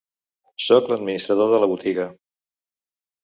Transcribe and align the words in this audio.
Soc 0.67 0.87
l'administrador 0.91 1.53
de 1.53 1.59
la 1.65 1.69
botiga. 1.73 2.07